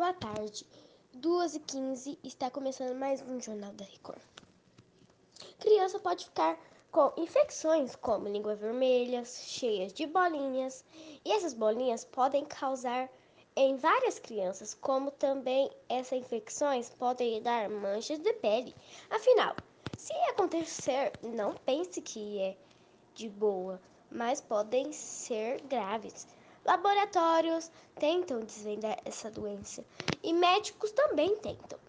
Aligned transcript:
Boa 0.00 0.14
tarde, 0.14 0.64
2h15, 1.18 2.16
está 2.24 2.50
começando 2.50 2.96
mais 2.96 3.20
um 3.20 3.38
Jornal 3.38 3.70
da 3.74 3.84
Record. 3.84 4.22
Criança 5.58 5.98
pode 5.98 6.24
ficar 6.24 6.58
com 6.90 7.12
infecções 7.18 7.94
como 7.96 8.26
língua 8.26 8.54
vermelha, 8.54 9.22
cheias 9.26 9.92
de 9.92 10.06
bolinhas, 10.06 10.82
e 11.22 11.30
essas 11.30 11.52
bolinhas 11.52 12.02
podem 12.02 12.46
causar 12.46 13.10
em 13.54 13.76
várias 13.76 14.18
crianças, 14.18 14.72
como 14.72 15.10
também 15.10 15.70
essas 15.86 16.18
infecções 16.18 16.88
podem 16.88 17.42
dar 17.42 17.68
manchas 17.68 18.18
de 18.20 18.32
pele. 18.32 18.74
Afinal, 19.10 19.54
se 19.98 20.14
acontecer, 20.30 21.12
não 21.22 21.52
pense 21.52 22.00
que 22.00 22.40
é 22.40 22.56
de 23.14 23.28
boa, 23.28 23.78
mas 24.10 24.40
podem 24.40 24.94
ser 24.94 25.60
graves. 25.64 26.26
Laboratórios 26.64 27.70
tentam 27.98 28.40
desvendar 28.40 28.98
essa 29.04 29.30
doença 29.30 29.84
e 30.22 30.32
médicos 30.32 30.92
também 30.92 31.34
tentam. 31.36 31.79